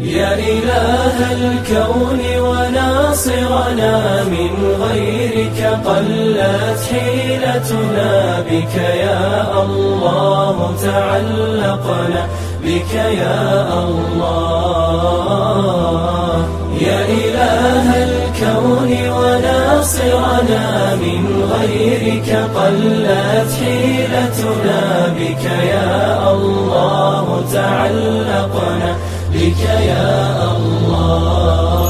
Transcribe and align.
يا 0.00 0.34
إله 0.34 1.32
الكون 1.32 2.20
وناصرنا 2.40 4.24
من 4.24 4.76
غيرك 4.82 5.60
قلت 5.86 6.80
حيلتنا 6.90 8.40
بك 8.40 8.74
يا 8.76 9.62
الله 9.62 10.56
تعلقنا 10.82 12.22
بك 12.64 12.94
يا 12.94 13.38
الله. 13.84 15.10
يا 16.80 17.00
إله 17.04 17.86
الكون 18.04 18.90
وناصرنا 19.18 20.64
من 20.94 21.22
غيرك 21.52 22.30
قلت 22.56 23.50
حيلتنا 23.60 24.80
بك 25.18 25.44
يا 25.44 25.90
الله 26.32 27.26
تعلقنا 27.52 28.69
بك 29.32 29.60
يا 29.60 30.56
الله. 30.56 31.80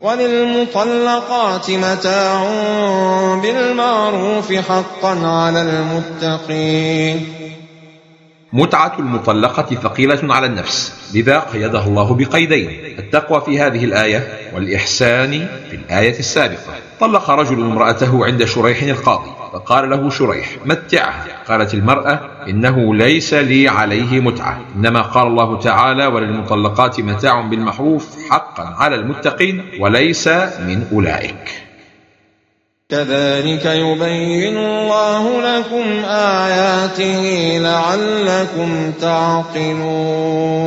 وللمطلقات 0.00 1.70
متاع 1.70 2.44
بالمعروف 3.42 4.52
حقا 4.52 5.26
على 5.26 5.62
المتقين. 5.62 7.34
متعة 8.52 8.92
المطلقة 8.98 9.74
ثقيلة 9.74 10.34
على 10.34 10.46
النفس 10.46 10.92
لذا 11.14 11.38
قيدها 11.38 11.86
الله 11.86 12.14
بقيدين 12.14 12.98
التقوى 12.98 13.40
في 13.40 13.60
هذه 13.60 13.84
الآية 13.84 14.50
والإحسان 14.54 15.48
في 15.70 15.76
الآية 15.76 16.18
السابقة. 16.18 16.74
طلق 17.00 17.30
رجل 17.30 17.60
امرأته 17.60 18.24
عند 18.26 18.44
شريح 18.44 18.82
القاضي. 18.82 19.30
فقال 19.52 19.90
له 19.90 20.10
شريح 20.10 20.48
متعها 20.64 21.24
قالت 21.48 21.74
المرأة 21.74 22.20
إنه 22.48 22.94
ليس 22.94 23.34
لي 23.34 23.68
عليه 23.68 24.20
متعة. 24.20 24.60
إنما 24.76 25.02
قال 25.02 25.26
الله 25.26 25.58
تعالى 25.60 26.06
وللمطلقات 26.06 27.00
متاع 27.00 27.40
بالمحروف 27.40 28.16
حقا 28.30 28.74
على 28.78 28.96
المتقين 28.96 29.64
وليس 29.80 30.28
من 30.58 30.86
أولئك. 30.92 31.62
كذلك 32.88 33.64
يبين 33.64 34.56
الله 34.56 35.40
لكم 35.40 36.04
آياته 36.08 37.22
لعلكم 37.58 38.92
تعقلون. 39.00 40.58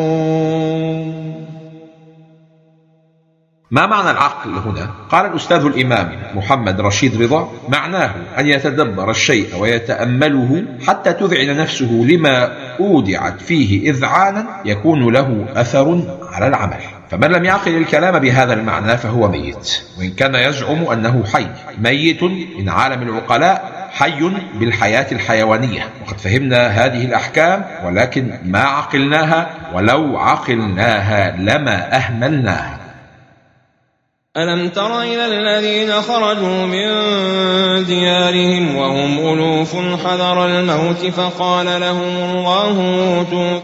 ما 3.72 3.86
معنى 3.86 4.12
العقل 4.12 4.50
هنا؟ 4.50 4.90
قال 5.10 5.26
الأستاذ 5.26 5.66
الإمام 5.66 6.12
محمد 6.36 6.82
رشيد 6.82 7.22
رضا 7.22 7.52
معناه 7.70 8.12
أن 8.40 8.48
يتدبر 8.48 9.12
الشيء 9.12 9.56
ويتأمله 9.56 10.64
حتى 10.88 11.14
تذعن 11.14 11.58
نفسه 11.58 12.06
لما 12.10 12.52
أودعت 12.80 13.42
فيه 13.42 13.90
إذعانا 13.90 14.46
يكون 14.66 15.14
له 15.14 15.46
أثر 15.56 16.04
على 16.32 16.48
العمل. 16.48 16.80
فمن 17.12 17.28
لم 17.28 17.46
يعقل 17.46 17.78
الكلام 17.78 18.20
بهذا 18.20 18.54
المعنى 18.54 18.98
فهو 18.98 19.28
ميت. 19.28 19.82
وإن 20.00 20.12
كان 20.12 20.36
يزعم 20.36 20.84
أنه 20.84 21.24
حي 21.34 21.48
ميت 21.78 22.24
من 22.60 22.70
عالم 22.70 23.02
العقلاء 23.02 23.90
حي 23.92 24.32
بالحياة 24.60 25.08
الحيوانية. 25.12 25.90
وقد 26.06 26.18
فهمنا 26.20 26.68
هذه 26.68 27.06
الأحكام 27.06 27.66
ولكن 27.84 28.38
ما 28.46 28.64
عقلناها؟ 28.64 29.50
ولو 29.74 30.18
عقلناها 30.18 31.38
لما 31.38 31.98
أهملناها. 31.98 32.81
ألم 34.38 34.70
تر 34.70 35.02
إلى 35.02 35.26
الذين 35.26 36.02
خرجوا 36.02 36.66
من 36.66 36.88
ديارهم 37.86 38.76
وهم 38.76 39.20
ألوف 39.20 39.76
حذر 39.76 40.46
الموت 40.46 41.06
فقال 41.06 41.66
لهم 41.82 42.38
الله 42.38 42.74
موتوا؟ 42.82 43.60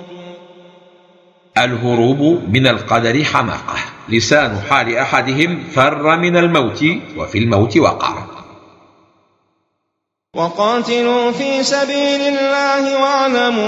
الهروب 1.58 2.44
من 2.50 2.68
القدر 2.68 3.24
حماقة. 3.24 3.76
لسان 4.10 4.62
حال 4.70 4.98
أحدهم 4.98 5.64
فر 5.76 6.18
من 6.18 6.38
الموت 6.38 6.86
وفي 7.18 7.38
الموت 7.38 7.78
وقع. 7.78 8.14
وقاتلوا 10.36 11.32
في 11.32 11.64
سبيل 11.64 12.22
الله 12.22 13.02
واعلموا 13.02 13.68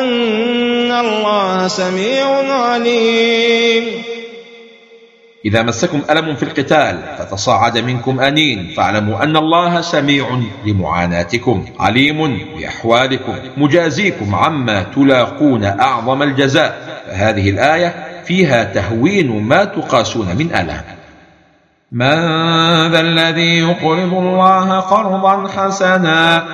أن 0.00 0.92
الله 0.92 1.68
سميع 1.68 2.52
عليم. 2.52 4.09
إذا 5.44 5.62
مسكم 5.62 6.02
ألم 6.10 6.34
في 6.34 6.42
القتال 6.42 6.98
فتصاعد 7.18 7.78
منكم 7.78 8.20
أنين 8.20 8.74
فاعلموا 8.76 9.24
أن 9.24 9.36
الله 9.36 9.80
سميع 9.80 10.26
لمعاناتكم 10.66 11.64
عليم 11.78 12.38
بأحوالكم 12.56 13.34
مجازيكم 13.56 14.34
عما 14.34 14.82
تلاقون 14.82 15.64
أعظم 15.64 16.22
الجزاء 16.22 17.02
فهذه 17.06 17.50
الآية 17.50 17.94
فيها 18.24 18.64
تهوين 18.64 19.42
ما 19.42 19.64
تقاسون 19.64 20.26
من 20.36 20.54
ألم. 20.54 20.80
من 21.92 22.16
ذا 22.92 23.00
الذي 23.00 23.58
يقرض 23.58 24.14
الله 24.14 24.80
قرضا 24.80 25.48
حسنا 25.48 26.44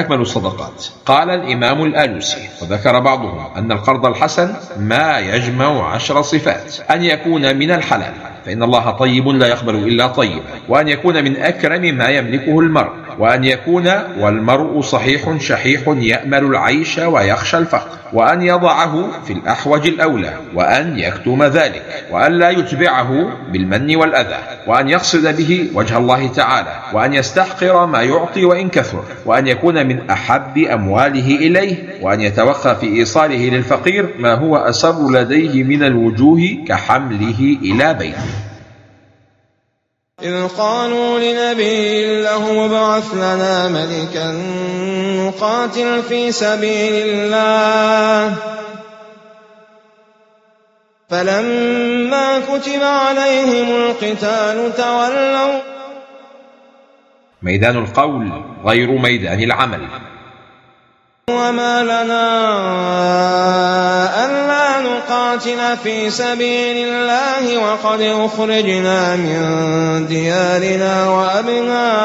أكمل 0.00 0.20
الصدقات. 0.20 0.86
قال 1.06 1.30
الإمام 1.30 1.84
الآلوسي 1.84 2.48
وذكر 2.62 3.00
بعضهم 3.00 3.56
أن 3.56 3.72
القرض 3.72 4.06
الحسن 4.06 4.54
ما 4.78 5.18
يجمع 5.18 5.92
عشر 5.94 6.22
صفات. 6.22 6.74
أن 6.90 7.04
يكون 7.04 7.56
من 7.56 7.70
الحلال 7.70 8.12
فإن 8.46 8.62
الله 8.62 8.90
طيب 8.90 9.28
لا 9.28 9.46
يقبل 9.46 9.74
إلا 9.74 10.06
طيبا 10.06 10.42
وأن 10.68 10.88
يكون 10.88 11.24
من 11.24 11.36
أكرم 11.36 11.82
ما 11.82 12.08
يملكه 12.08 12.58
المرء. 12.60 12.92
وأن 13.20 13.44
يكون 13.44 13.90
والمرء 14.18 14.80
صحيح 14.80 15.36
شحيح 15.40 15.82
يأمل 15.86 16.44
العيش 16.44 16.98
ويخشى 16.98 17.58
الفقر 17.58 17.88
وأن 18.12 18.42
يضعه 18.42 19.22
في 19.26 19.32
الأحوج 19.32 19.86
الأولى 19.86 20.34
وأن 20.54 20.98
يكتم 20.98 21.42
ذلك 21.42 22.04
وأن 22.10 22.32
لا 22.32 22.50
يتبعه 22.50 23.28
بالمن 23.52 23.96
والأذى 23.96 24.38
وأن 24.66 24.88
يقصد 24.88 25.36
به 25.36 25.68
وجه 25.74 25.98
الله 25.98 26.26
تعالى 26.26 26.72
وأن 26.92 27.14
يستحقر 27.14 27.86
ما 27.86 28.02
يعطي 28.02 28.44
وإن 28.44 28.68
كثر 28.68 29.04
وأن 29.26 29.46
يكون 29.46 29.86
من 29.86 30.10
أحب 30.10 30.58
أمواله 30.58 31.36
إليه 31.36 31.76
وأن 32.02 32.20
يتوخى 32.20 32.76
في 32.80 32.86
إيصاله 32.86 33.50
للفقير 33.50 34.14
ما 34.18 34.34
هو 34.34 34.56
أسر 34.56 35.10
لديه 35.10 35.64
من 35.64 35.82
الوجوه 35.82 36.40
كحمله 36.68 37.56
إلى 37.62 37.94
بيته. 37.94 38.49
إذ 40.22 40.48
قالوا 40.48 41.18
لنبي 41.18 42.22
له 42.22 42.64
ابعث 42.64 43.14
لنا 43.14 43.68
ملكا 43.68 44.32
نقاتل 45.16 46.02
في 46.02 46.32
سبيل 46.32 46.92
الله. 47.08 48.36
فلما 51.10 52.40
كتب 52.40 52.82
عليهم 52.82 53.68
القتال 53.70 54.76
تولوا. 54.76 55.60
ميدان 57.42 57.76
القول 57.76 58.42
غير 58.64 58.90
ميدان 58.90 59.40
العمل. 59.42 59.88
وما 61.30 61.82
لنا 61.82 62.24
ألا 64.26 64.49
نقاتل 64.82 65.76
في 65.76 66.10
سبيل 66.10 66.88
الله 66.88 67.58
وقد 67.58 68.00
أخرجنا 68.00 69.16
من 69.16 70.06
ديارنا 70.06 71.08
وأبنائنا. 71.08 72.00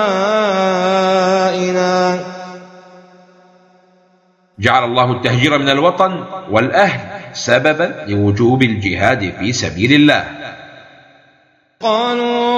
جعل 4.59 4.83
الله 4.83 5.11
التهجير 5.11 5.57
من 5.57 5.69
الوطن 5.69 6.23
والأهل 6.51 6.99
سببا 7.33 8.05
لوجوب 8.07 8.63
الجهاد 8.63 9.33
في 9.39 9.53
سبيل 9.53 9.93
الله. 9.93 10.25
قالوا 11.81 12.55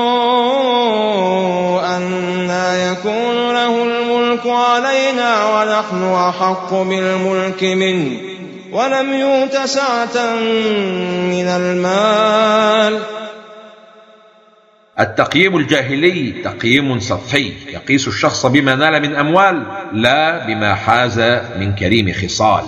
أنا 1.97 2.91
يكون 2.91 3.53
له 3.53 3.83
الملك 3.83 4.47
علينا 4.47 5.45
ونحن 5.45 6.13
أحق 6.13 6.73
بالملك 6.73 7.63
منه. 7.63 8.26
ولم 8.71 9.13
يؤت 9.13 9.57
سعة 9.57 10.35
من 11.31 11.47
المال. 11.47 12.99
التقييم 14.99 15.57
الجاهلي 15.57 16.31
تقييم 16.43 16.99
سطحي 16.99 17.53
يقيس 17.67 18.07
الشخص 18.07 18.45
بما 18.45 18.75
نال 18.75 19.01
من 19.01 19.15
أموال 19.15 19.63
لا 19.93 20.45
بما 20.45 20.75
حاز 20.75 21.19
من 21.59 21.75
كريم 21.75 22.13
خصال. 22.13 22.63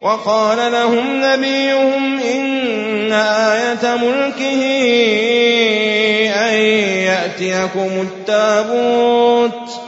وقال 0.00 0.72
لهم 0.72 1.24
نبيهم 1.24 2.20
إن 2.20 3.12
آية 3.12 3.96
ملكه 3.96 4.62
أن 6.34 6.54
يأتيكم 7.08 7.90
التابوت. 8.00 9.87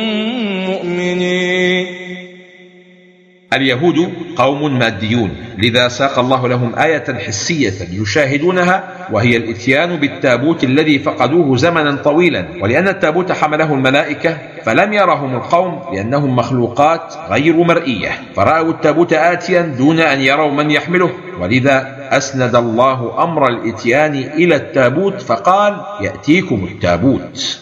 اليهود 3.53 4.13
قوم 4.35 4.79
ماديون 4.79 5.31
لذا 5.57 5.87
ساق 5.87 6.19
الله 6.19 6.47
لهم 6.47 6.75
آية 6.79 7.03
حسية 7.27 7.73
يشاهدونها 7.91 8.83
وهي 9.11 9.37
الإتيان 9.37 9.95
بالتابوت 9.95 10.63
الذي 10.63 10.99
فقدوه 10.99 11.57
زمنا 11.57 11.95
طويلا. 11.95 12.45
ولأن 12.61 12.87
التابوت 12.87 13.31
حمله 13.31 13.73
الملائكة 13.73 14.37
فلم 14.63 14.93
يرهم 14.93 15.35
القوم 15.35 15.81
لأنهم 15.93 16.35
مخلوقات 16.35 17.13
غير 17.29 17.57
مرئية. 17.57 18.09
فرأوا 18.35 18.71
التابوت 18.71 19.13
آتيا 19.13 19.61
دون 19.61 19.99
أن 19.99 20.21
يروا 20.21 20.51
من 20.51 20.71
يحمله. 20.71 21.11
ولذا 21.39 22.07
أسند 22.11 22.55
الله 22.55 23.23
أمر 23.23 23.47
الإتيان 23.47 24.13
إلى 24.13 24.55
التابوت 24.55 25.21
فقال 25.21 25.81
يأتيكم 26.01 26.67
التابوت. 26.71 27.59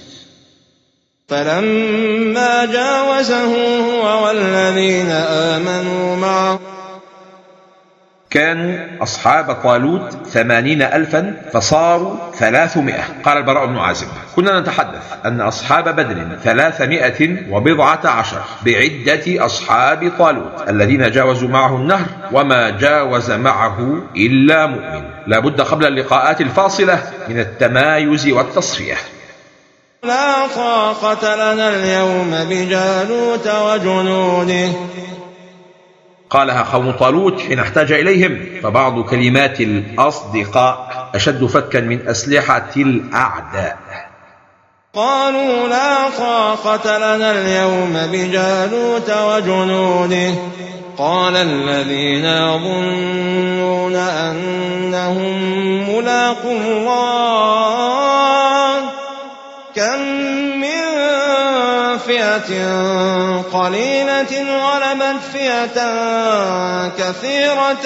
فلما 1.29 2.65
جاوزه 2.65 3.45
هو 3.45 4.25
والذين 4.25 5.11
آمنوا 5.11 6.15
معه. 6.15 6.59
كانوا 8.29 9.03
أصحاب 9.03 9.53
طالوت 9.63 10.27
ثمانين 10.27 10.81
ألفا 10.81 11.33
فصاروا 11.53 12.15
ثلاثمائة. 12.35 13.03
قال 13.23 13.37
البراء 13.37 13.65
بن 13.65 13.77
عازب 13.77 14.07
كنا 14.35 14.59
نتحدث 14.59 15.17
أن 15.25 15.41
أصحاب 15.41 15.95
بدر 15.95 16.37
ثلاثمائة 16.43 17.51
وبضعة 17.51 18.07
عشر 18.07 18.41
بعدة 18.65 19.45
أصحاب 19.45 20.11
طالوت 20.19 20.69
الذين 20.69 21.11
جاوزوا 21.11 21.49
معه 21.49 21.75
النهر 21.75 22.05
وما 22.31 22.69
جاوز 22.69 23.31
معه 23.31 24.01
إلا 24.15 24.65
مؤمن. 24.65 25.03
لا 25.27 25.39
بد 25.39 25.61
قبل 25.61 25.85
اللقاءات 25.85 26.41
الفاصلة 26.41 27.03
من 27.29 27.39
التمايز 27.39 28.27
والتصفية. 28.27 28.95
لا 30.03 30.47
طاقة 30.55 31.35
لنا 31.35 31.69
اليوم 31.69 32.31
بجالوت 32.49 33.47
وجنوده. 33.47 34.69
قالها 36.29 36.61
قوم 36.73 36.91
طالوت 36.91 37.41
حين 37.41 37.59
احتاج 37.59 37.91
إليهم 37.91 38.39
فبعض 38.63 39.01
كلمات 39.01 39.61
الأصدقاء 39.61 41.09
أشد 41.15 41.45
فكا 41.45 41.79
من 41.79 42.07
أسلحة 42.07 42.71
الأعداء. 42.77 43.77
قالوا 44.93 45.67
لا 45.67 46.09
طاقة 46.17 46.97
لنا 46.97 47.31
اليوم 47.31 47.93
بجالوت 48.11 49.09
وجنوده. 49.09 50.33
قال 50.97 51.35
الذين 51.35 52.25
يظنون 52.25 53.95
أنهم 53.95 55.39
ملاقوا 55.95 56.51
الله 56.51 57.48
فئة 62.47 63.41
قليلة 63.41 64.33
غلبت 64.59 65.21
فئة 65.33 65.77
كثيرة 66.97 67.85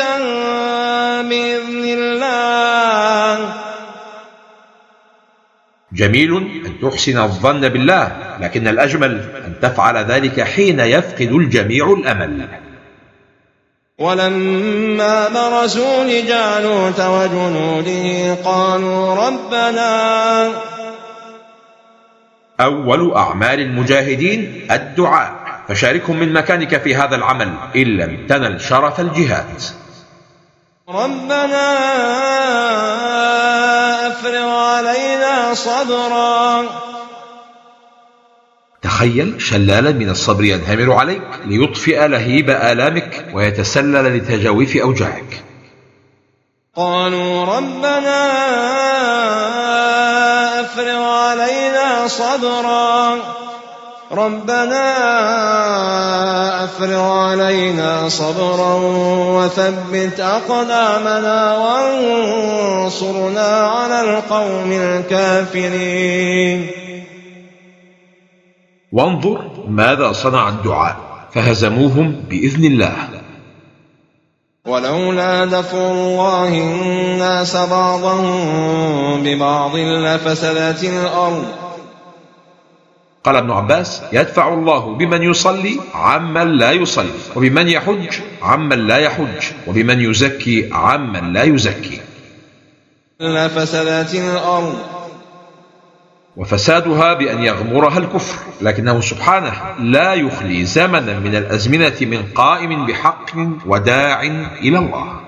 بإذن 1.21 1.85
الله. 1.85 3.53
جميل 5.93 6.35
أن 6.65 6.79
تحسن 6.81 7.17
الظن 7.17 7.69
بالله 7.69 8.11
لكن 8.39 8.67
الأجمل 8.67 9.11
أن 9.45 9.53
تفعل 9.61 9.97
ذلك 9.97 10.41
حين 10.41 10.79
يفقد 10.79 11.31
الجميع 11.31 11.93
الأمل. 11.93 12.47
ولما 13.99 15.27
برزوا 15.29 16.03
لجالوت 16.03 16.99
وجنوده 16.99 18.33
قالوا 18.33 19.15
ربنا 19.27 20.72
أول 22.63 23.13
أعمال 23.13 23.59
المجاهدين 23.59 24.67
الدعاء. 24.71 25.43
فشاركهم 25.67 26.19
من 26.19 26.33
مكانك 26.33 26.81
في 26.81 26.95
هذا 26.95 27.15
العمل 27.15 27.53
إن 27.75 27.97
لم 27.97 28.27
تنل 28.27 28.61
شرف 28.61 28.99
الجهاد. 28.99 29.61
ربنا 30.89 31.77
أفرغ 34.07 34.49
علينا 34.49 35.53
صبرا. 35.53 36.63
تخيل 38.81 39.41
شلالا 39.41 39.91
من 39.91 40.09
الصبر 40.09 40.43
ينهمر 40.43 40.93
عليك 40.93 41.27
ليطفئ 41.45 42.07
لهيب 42.07 42.49
آلامك 42.49 43.25
ويتسلل 43.33 44.17
لتجاويف 44.17 44.77
أوجاعك. 44.77 45.43
قالوا 46.75 47.45
ربنا 47.45 48.31
أفرغ 50.61 51.03
علينا 51.03 51.62
صبرا. 52.07 53.17
ربنا 54.11 54.83
أفرغ 56.63 57.11
علينا 57.11 58.09
صبرا 58.09 58.73
وثبت 59.35 60.19
أقدامنا 60.19 61.57
وانصرنا 61.57 63.47
على 63.67 64.01
القوم 64.01 64.71
الكافرين. 64.71 66.67
وانظر 68.93 69.49
ماذا 69.67 70.11
صنع 70.11 70.49
الدعاء 70.49 70.95
فهزموهم 71.33 72.11
بإذن 72.29 72.65
الله. 72.65 72.93
ولولا 74.65 75.45
دفع 75.45 75.77
الله 75.77 76.47
الناس 76.47 77.55
بعضهم 77.55 79.23
ببعض 79.23 79.75
لفسدت 79.75 80.83
الأرض. 80.83 81.45
قال 83.23 83.35
ابن 83.35 83.51
عباس 83.51 84.01
يدفع 84.13 84.53
الله 84.53 84.95
بمن 84.95 85.23
يصلي 85.23 85.79
عمن 85.93 86.47
لا 86.47 86.71
يصلي 86.71 87.11
وبمن 87.35 87.67
يحج 87.67 88.19
عمن 88.41 88.87
لا 88.87 88.97
يحج 88.97 89.43
وبمن 89.67 90.01
يزكي 90.01 90.69
عمن 90.73 91.33
لا 91.33 91.43
يزكي. 91.43 92.01
لفسدت 93.19 94.15
الأرض. 94.15 94.79
وفسادها 96.37 97.13
بأن 97.13 97.43
يغمرها 97.43 97.97
الكفر 97.97 98.35
لكنه 98.61 99.01
سبحانه 99.01 99.53
لا 99.79 100.13
يخلي 100.13 100.65
زمنا 100.65 101.19
من 101.19 101.35
الأزمنة 101.35 101.97
من 102.01 102.23
قائم 102.35 102.85
بحق 102.85 103.29
وداع 103.65 104.21
إلى 104.61 104.77
الله. 104.77 105.22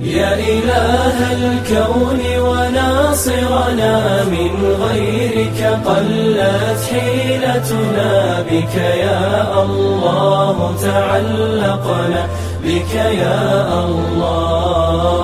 يا 0.00 0.34
إله 0.34 1.32
الكون 1.32 2.20
وناصرنا 2.38 4.24
من 4.24 4.76
غيرك 4.82 5.60
قلت 5.86 6.80
حيلتنا 6.90 8.42
بك 8.50 8.74
يا 8.76 9.62
الله 9.62 10.74
تعلقنا 10.82 12.26
بك 12.64 12.94
يا 12.94 13.84
الله. 13.84 15.22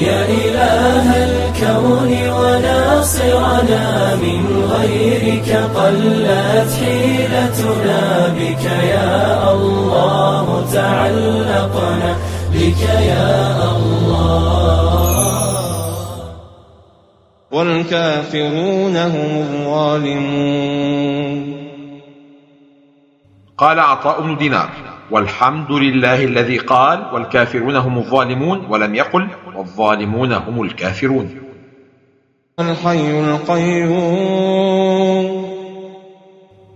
يا 0.00 0.24
إله 0.24 1.06
الكون 1.24 2.12
وناصرنا 2.38 3.84
من 4.14 4.42
غيرك 4.74 5.50
قلت 5.76 6.70
حيلتنا 6.80 8.00
بك 8.38 8.64
يا 8.94 9.52
الله 9.52 10.46
تعلقنا 10.72 12.10
يا 12.82 13.76
الله. 13.76 14.62
والكافرون 17.50 18.96
هم 18.96 19.42
الظالمون. 19.42 21.52
قال 23.58 23.80
عطاء 23.80 24.22
بن 24.22 24.36
دينار 24.36 24.68
والحمد 25.10 25.72
لله 25.72 26.24
الذي 26.24 26.58
قال 26.58 27.14
والكافرون 27.14 27.76
هم 27.76 27.98
الظالمون 27.98 28.66
ولم 28.70 28.94
يقل 28.94 29.28
والظالمون 29.56 30.32
هم 30.32 30.62
الكافرون. 30.62 31.30
الحي 32.60 33.20
القيوم. 33.20 35.31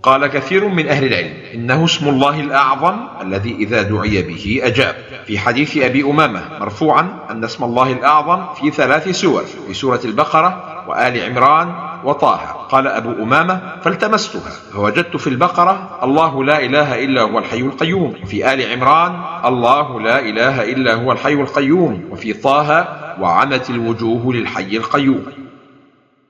قال 0.07 0.27
كثير 0.27 0.67
من 0.67 0.87
أهل 0.87 1.05
العلم 1.05 1.33
إنه 1.53 1.85
اسم 1.85 2.09
الله 2.09 2.39
الأعظم 2.39 2.95
الذي 3.21 3.55
إذا 3.55 3.81
دعي 3.81 4.21
به 4.21 4.59
أجاب. 4.63 4.95
في 5.25 5.39
حديث 5.39 5.77
أبي 5.77 6.03
أمامة 6.03 6.41
مرفوعا 6.59 7.19
أن 7.29 7.43
اسم 7.43 7.63
الله 7.63 7.91
الأعظم 7.91 8.53
في 8.53 8.71
ثلاث 8.71 9.09
سور 9.09 9.43
في 9.67 9.73
سورة 9.73 9.99
البقرة 10.05 10.83
وآل 10.87 11.23
عمران 11.23 11.75
وطه. 12.03 12.37
قال 12.69 12.87
أبو 12.87 13.23
أمامة 13.23 13.61
فالتمستها 13.81 14.51
فوجدت 14.73 15.17
في 15.17 15.27
البقرة 15.27 15.99
الله 16.03 16.43
لا 16.43 16.59
إله 16.59 17.03
إلا 17.03 17.21
هو 17.21 17.39
الحي 17.39 17.59
القيوم 17.59 18.13
وفي 18.23 18.53
آل 18.53 18.71
عمران 18.71 19.21
الله 19.45 20.01
لا 20.01 20.19
إله 20.19 20.63
إلا 20.71 20.93
هو 20.93 21.11
الحي 21.11 21.33
القيوم 21.33 22.07
وفي 22.11 22.33
طه 22.33 22.87
وعنت 23.19 23.69
الوجوه 23.69 24.33
للحي 24.33 24.77
القيوم. 24.77 25.46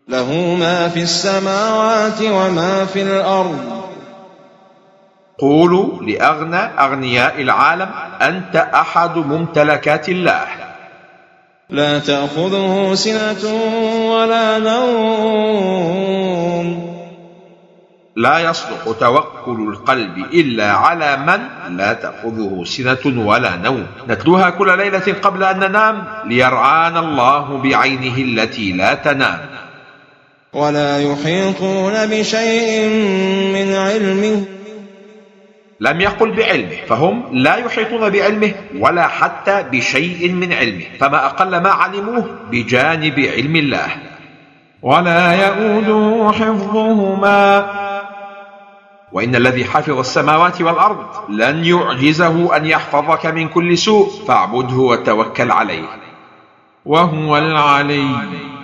له 0.07 0.55
ما 0.59 0.87
في 0.87 1.01
السماوات 1.01 2.21
وما 2.21 2.85
في 2.85 3.01
الأرض. 3.01 3.83
قولوا 5.39 6.03
لأغنى 6.03 6.57
أغنياء 6.57 7.41
العالم 7.41 7.89
أنت 8.21 8.55
أحد 8.55 9.17
ممتلكات 9.17 10.09
الله. 10.09 10.45
لا 11.69 11.99
تأخذه 11.99 12.93
سنة 12.93 13.53
ولا 14.11 14.59
نوم. 14.59 15.87
لا 18.15 18.39
يصلح 18.39 18.83
توكل 18.99 19.69
القلب 19.69 20.17
إلا 20.17 20.71
على 20.71 21.17
من 21.17 21.39
لا 21.77 21.93
تأخذه 21.93 22.63
سنة 22.63 23.25
ولا 23.27 23.55
نوم. 23.55 23.85
نتلوها 24.09 24.49
كل 24.49 24.77
ليلة 24.77 25.13
قبل 25.21 25.43
أن 25.43 25.59
ننام 25.59 26.07
ليرعانا 26.25 26.99
الله 26.99 27.57
بعينه 27.57 28.17
التي 28.17 28.71
لا 28.71 28.93
تنام. 28.93 29.56
ولا 30.53 30.99
يحيطون 30.99 31.93
بشيء 32.05 32.89
من 33.53 33.75
علمه. 33.75 34.45
لم 35.79 36.01
يقل 36.01 36.31
بعلمه 36.31 36.75
فهم 36.87 37.23
لا 37.31 37.55
يحيطون 37.55 38.09
بعلمه 38.09 38.53
ولا 38.79 39.07
حتى 39.07 39.63
بشيء 39.71 40.31
من 40.31 40.53
علمه. 40.53 40.83
فما 40.99 41.25
أقل 41.25 41.61
ما 41.61 41.69
علموه 41.69 42.25
بجانب 42.51 43.19
علم 43.19 43.55
الله. 43.55 43.87
ولا 44.81 45.47
يؤوده 45.47 46.31
حفظهما. 46.31 47.65
وإن 49.11 49.35
الذي 49.35 49.65
حفظ 49.65 49.99
السماوات 49.99 50.61
والأرض 50.61 51.05
لن 51.29 51.65
يعجزه 51.65 52.55
أن 52.55 52.65
يحفظك 52.65 53.25
من 53.25 53.47
كل 53.47 53.77
سوء. 53.77 54.09
فاعبده 54.27 54.75
وتوكل 54.75 55.51
عليه. 55.51 55.85
وهو 56.85 57.37
العلي. 57.37 58.56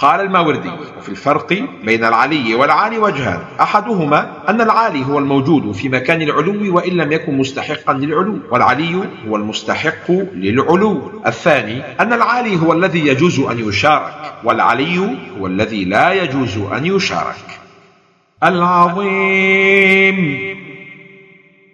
قال 0.00 0.20
الماوردي 0.20 0.70
وفي 0.98 1.08
الفرق 1.08 1.64
بين 1.84 2.04
العلي 2.04 2.54
والعالي 2.54 2.98
وجهان 2.98 3.40
أحدهما 3.60 4.32
أن 4.48 4.60
العالي 4.60 5.04
هو 5.04 5.18
الموجود 5.18 5.72
في 5.72 5.88
مكان 5.88 6.22
العلو 6.22 6.76
وإن 6.76 6.92
لم 6.92 7.12
يكن 7.12 7.38
مستحقا 7.38 7.92
للعلو 7.92 8.38
والعلي 8.50 9.08
هو 9.28 9.36
المستحق 9.36 10.10
للعلو. 10.34 11.22
الثاني 11.26 11.82
أن 12.00 12.12
العالي 12.12 12.56
هو 12.60 12.72
الذي 12.72 13.06
يجوز 13.06 13.40
أن 13.40 13.68
يشارك 13.68 14.34
والعلي 14.44 15.18
هو 15.40 15.46
الذي 15.46 15.84
لا 15.84 16.12
يجوز 16.12 16.58
أن 16.58 16.86
يشارك. 16.86 17.60
العظيم. 18.42 20.20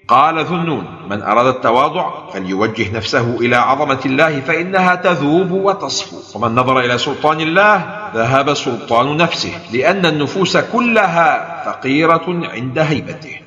قال 0.08 0.44
ذنون 0.44 0.84
من 1.10 1.22
أراد 1.22 1.46
التواضع 1.46 2.10
فليوجه 2.32 2.96
نفسه 2.96 3.36
إلى 3.40 3.56
عظمة 3.56 4.00
الله 4.06 4.40
فإنها 4.40 4.94
تذوب 4.94 5.50
وتصفو. 5.50 6.38
ومن 6.38 6.54
نظر 6.54 6.80
إلى 6.80 6.98
سلطان 6.98 7.40
الله 7.40 8.00
ذهب 8.14 8.54
سلطان 8.54 9.16
نفسه 9.16 9.52
لأن 9.72 10.06
النفوس 10.06 10.56
كلها 10.56 11.62
فقيرة 11.64 12.24
عند 12.28 12.78
هيبته. 12.78 13.40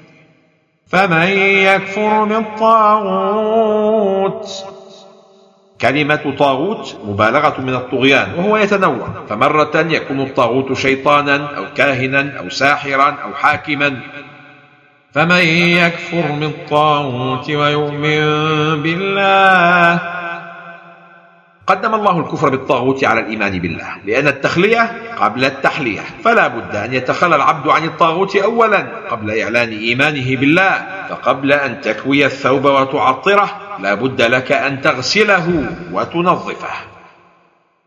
فمن 0.87 1.27
يكفر 1.67 2.23
بالطاغوت؟ 2.23 3.69
كلمة 5.81 6.35
طاغوت 6.39 6.97
مبالغة 7.05 7.61
من 7.61 7.75
الطغيان 7.75 8.33
وهو 8.37 8.57
يتنوع. 8.57 9.07
فمرة 9.29 9.75
يكون 9.75 10.21
الطاغوت 10.21 10.73
شيطانا 10.73 11.57
أو 11.57 11.65
كاهنا 11.75 12.39
أو 12.39 12.49
ساحرا 12.49 13.17
أو 13.23 13.33
حاكما 13.33 13.99
فمن 15.13 15.45
يكفر 15.77 16.31
بالطاغوت 16.31 17.49
ويؤمن 17.49 18.21
بالله 18.81 19.99
قدم 21.67 21.95
الله 21.95 22.19
الكفر 22.19 22.49
بالطاغوت 22.49 23.03
على 23.03 23.19
الإيمان 23.19 23.59
بالله 23.59 23.87
لأن 24.05 24.27
التخلية 24.27 24.91
قبل 25.19 25.45
التحلية 25.45 26.01
فلا 26.23 26.47
بد 26.47 26.75
أن 26.75 26.93
يتخلى 26.93 27.35
العبد 27.35 27.67
عن 27.67 27.83
الطاغوت 27.83 28.35
أولا 28.35 28.87
قبل 29.09 29.39
إعلان 29.39 29.69
إيمانه 29.69 30.35
بالله 30.37 30.85
فقبل 31.09 31.51
أن 31.51 31.81
تكوي 31.81 32.25
الثوب 32.25 32.65
وتعطره 32.65 33.49
لا 33.79 33.93
بد 33.93 34.21
لك 34.21 34.51
أن 34.51 34.81
تغسله 34.81 35.65
وتنظفه. 35.91 36.73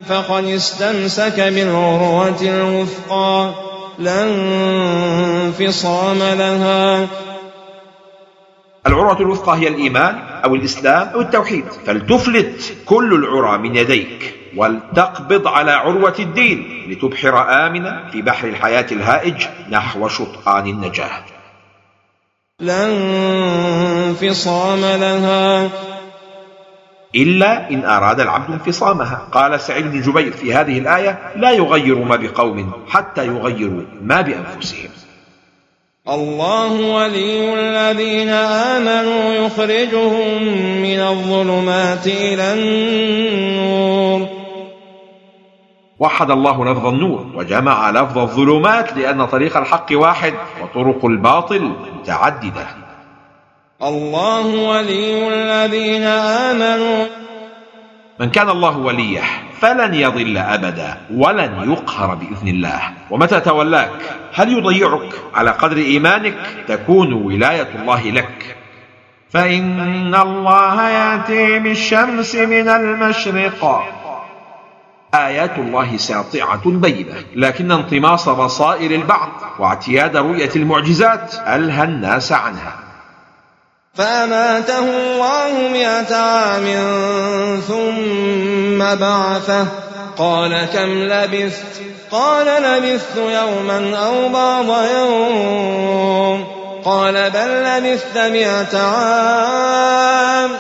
فقد 0.09 0.45
استمسك 0.45 1.41
بالعروة 1.41 2.43
الوثقى. 2.43 3.55
لا 4.03 4.25
انفصام 5.45 6.19
لها. 6.19 7.09
العروة 8.87 9.21
الوثقى 9.21 9.57
هي 9.57 9.69
الإيمان 9.69 10.19
أو 10.45 10.55
الإسلام 10.55 11.09
أو 11.09 11.21
التوحيد. 11.21 11.65
فلتفلت 11.87 12.77
كل 12.87 13.15
العرى 13.15 13.59
من 13.59 13.77
يديك 13.77 14.35
ولتقبض 14.57 15.47
على 15.47 15.73
عروة 15.73 16.15
الدين 16.19 16.87
لتبحر 16.89 17.67
آمنا 17.67 18.09
في 18.13 18.23
بحر 18.23 18.49
الحياة 18.49 18.87
الهائج 18.93 19.47
نحو 19.71 20.09
شطآن 20.09 20.67
النجاة. 20.67 21.25
لا 22.61 22.87
انفصام 24.09 24.81
لها. 24.81 25.71
إلا 27.15 27.71
إن 27.71 27.85
أراد 27.85 28.21
العبد 28.21 28.51
انفصامها. 28.51 29.29
قال 29.33 29.61
سعيد 29.61 29.93
بن 29.93 30.01
جبير 30.01 30.33
في 30.33 30.55
هذه 30.55 30.79
الآية 30.79 31.19
لا 31.37 31.51
يغير 31.51 31.99
ما 31.99 32.17
بقوم 32.17 32.73
حتى 32.89 33.27
يغيروا 33.27 33.83
ما 34.03 34.21
بأنفسهم. 34.21 34.91
الله 36.09 36.73
ولي 36.73 37.55
الذين 37.55 38.29
آمنوا 38.29 39.33
يخرجهم 39.33 40.43
من 40.83 41.01
الظلمات 41.01 42.07
إلى 42.07 42.53
النور. 42.53 44.29
وحد 45.99 46.31
الله 46.31 46.73
لفظ 46.73 46.87
النور 46.87 47.27
وجمع 47.35 47.91
لفظ 47.91 48.19
الظلمات 48.19 48.93
لأن 48.93 49.27
طريق 49.27 49.57
الحق 49.57 49.87
واحد 49.93 50.35
وطرق 50.63 51.05
الباطل 51.05 51.73
متعددة. 52.01 52.82
الله 53.83 54.47
ولي 54.47 55.29
الذين 55.29 56.03
آمنوا. 56.03 57.07
من 58.21 58.31
كان 58.31 58.49
الله 58.51 58.79
وليه 58.79 59.23
فلن 59.61 59.95
يضل 59.95 60.39
أبدا 60.39 60.97
ولن 61.15 61.73
يقهر 61.73 62.15
بإذن 62.15 62.49
الله. 62.49 62.81
ومتى 63.11 63.41
تولاك؟ 63.41 63.91
هل 64.35 64.53
يضيعك؟ 64.53 65.13
على 65.35 65.51
قدر 65.51 65.77
إيمانك 65.77 66.35
تكون 66.69 67.13
ولاية 67.13 67.69
الله 67.75 68.11
لك. 68.11 68.57
فإن 69.31 70.15
الله 70.15 70.89
يأتي 70.89 71.59
بالشمس 71.59 72.35
من 72.35 72.69
المشرق. 72.69 73.83
آيات 75.15 75.59
الله 75.59 75.97
ساطعة 75.97 76.63
بينة 76.65 77.15
لكن 77.35 77.73
انطماس 77.73 78.29
بصائر 78.29 78.91
البعض 78.91 79.29
واعتياد 79.59 80.17
رؤية 80.17 80.51
المعجزات 80.57 81.35
ألهى 81.47 81.85
الناس 81.85 82.33
عنها. 82.33 82.92
فأماته 83.95 84.79
الله 84.79 85.69
مئة 85.73 86.17
عام 86.17 86.67
ثم 87.69 88.95
بعثه. 88.95 89.67
قال 90.19 90.67
كم 90.73 90.89
لبثت؟ 90.89 91.83
قال 92.11 92.47
لبثت 92.47 93.17
يوما 93.17 93.97
أو 94.07 94.29
بعض 94.29 94.85
يوم. 94.97 96.47
قال 96.85 97.31
بل 97.31 97.65
لبثت 97.65 98.19
مئة 98.19 98.79
عام. 98.79 100.51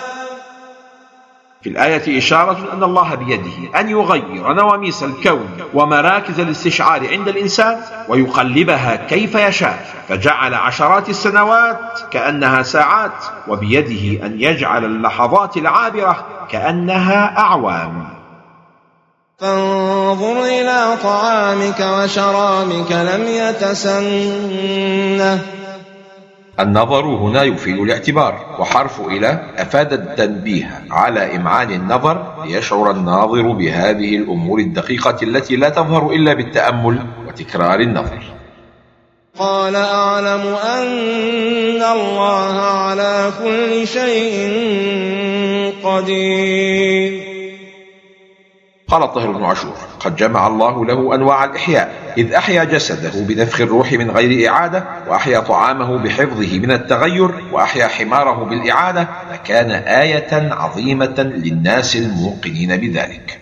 في 1.63 1.69
الآية 1.69 2.19
إشارة 2.19 2.73
أن 2.73 2.83
الله 2.83 3.15
بيده 3.15 3.81
أن 3.81 3.89
يغير 3.89 4.53
نواميس 4.53 5.03
الكون 5.03 5.49
ومراكز 5.75 6.41
الاستشعار 6.41 7.09
عند 7.09 7.29
الإنسان 7.29 7.81
ويقلبها 8.09 8.97
كيف 8.97 9.35
يشاء 9.35 9.87
فجعل 10.09 10.55
عشرات 10.55 11.09
السنوات 11.09 11.79
كأنها 12.11 12.63
ساعات 12.63 13.25
وبيده 13.49 14.27
أن 14.27 14.41
يجعل 14.41 14.85
اللحظات 14.85 15.57
العابرة 15.57 16.27
كأنها 16.51 17.39
أعوام. 17.39 18.09
فانظر 19.39 20.45
إلى 20.45 20.97
طعامك 21.03 21.81
وشرابك 21.81 22.93
لم 22.93 23.25
يتسنه. 23.27 24.03
النظر 26.63 27.05
هنا 27.05 27.43
يفيد 27.43 27.79
الاعتبار 27.79 28.57
وحرف 28.59 29.01
إلى 29.01 29.41
أفاد 29.57 29.93
التنبيه 29.93 30.83
على 30.91 31.37
إمعان 31.37 31.71
النظر 31.71 32.45
ليشعر 32.45 32.91
الناظر 32.91 33.53
بهذه 33.53 34.17
الأمور 34.17 34.59
الدقيقة 34.59 35.17
التي 35.23 35.57
لا 35.57 35.69
تظهر 35.69 36.11
إلا 36.11 36.35
بالتأمل 36.35 36.99
وتكرار 37.29 37.81
النظر. 37.81 38.23
قال 39.39 39.77
أعلم 39.77 40.57
أن 40.65 41.83
الله 41.83 42.61
على 42.61 43.31
كل 43.45 43.87
شيء 43.89 44.53
قدير. 45.85 47.22
قال 48.93 49.03
الطاهر 49.03 49.31
بن 49.31 49.45
عاشور 49.45 49.75
قد 50.01 50.17
جمع 50.17 50.47
الله 50.47 50.85
له 50.85 51.15
أنواع 51.15 51.45
الإحياء 51.45 52.15
إذ 52.19 52.33
أحيا 52.33 52.65
جسده 52.65 53.13
بنفخ 53.15 53.61
الروح 53.61 53.93
من 53.93 54.11
غير 54.11 54.51
إعادة 54.51 54.85
وأحيا 55.09 55.41
طعامه 55.41 55.99
بحفظه 55.99 56.59
من 56.59 56.71
التغير 56.71 57.31
وأحيا 57.53 57.87
حماره 57.87 58.45
بالإعادة 58.45 59.09
فكان 59.31 59.71
آية 59.71 60.53
عظيمة 60.53 61.15
للناس 61.19 61.97
الموقنين 61.97 62.77
بذلك. 62.77 63.42